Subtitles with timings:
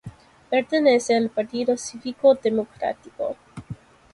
[0.49, 3.35] Pertenece al Partido Cívico Democrático.